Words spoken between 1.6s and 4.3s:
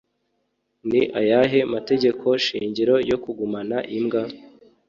mategeko shingiro yo kugumana imbwa?